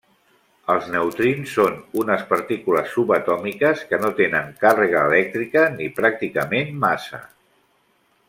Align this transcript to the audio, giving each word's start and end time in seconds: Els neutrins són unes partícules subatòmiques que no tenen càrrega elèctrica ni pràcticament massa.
Els 0.75 0.85
neutrins 0.93 1.51
són 1.57 1.75
unes 2.03 2.23
partícules 2.31 2.89
subatòmiques 2.93 3.83
que 3.91 3.99
no 4.07 4.11
tenen 4.21 4.49
càrrega 4.65 5.05
elèctrica 5.11 5.67
ni 5.75 5.89
pràcticament 6.01 6.73
massa. 6.87 7.21